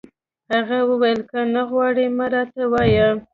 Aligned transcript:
هغه 0.53 0.77
وویل: 0.89 1.19
که 1.29 1.39
نه 1.53 1.61
غواړي، 1.69 2.05
مه 2.17 2.25
راته 2.33 2.63
وایه. 2.71 3.09